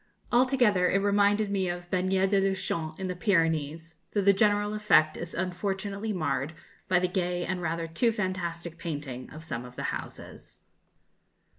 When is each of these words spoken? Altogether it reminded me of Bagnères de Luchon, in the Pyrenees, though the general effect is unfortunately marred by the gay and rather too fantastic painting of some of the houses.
Altogether 0.31 0.89
it 0.89 0.97
reminded 0.97 1.51
me 1.51 1.69
of 1.69 1.87
Bagnères 1.91 2.27
de 2.31 2.41
Luchon, 2.41 2.97
in 2.99 3.07
the 3.07 3.15
Pyrenees, 3.15 3.93
though 4.13 4.21
the 4.21 4.33
general 4.33 4.73
effect 4.73 5.15
is 5.15 5.35
unfortunately 5.35 6.11
marred 6.11 6.55
by 6.87 6.97
the 6.97 7.07
gay 7.07 7.45
and 7.45 7.61
rather 7.61 7.85
too 7.85 8.11
fantastic 8.11 8.79
painting 8.79 9.29
of 9.29 9.43
some 9.43 9.63
of 9.63 9.75
the 9.75 9.83
houses. 9.93 10.57